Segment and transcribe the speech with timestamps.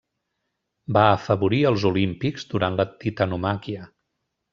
[0.97, 3.85] Va afavorir els Olímpics durant la Titanomàquia.